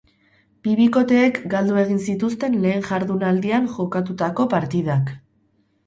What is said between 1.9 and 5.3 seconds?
zituzten lehen jardunaldian jokatutako partidak.